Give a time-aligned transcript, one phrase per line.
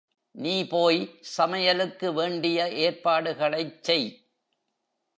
[0.35, 1.19] நீ போய்
[1.21, 4.07] சமயலுக்கு வேண்டிய ஏற்பாடுகளைச் செய்.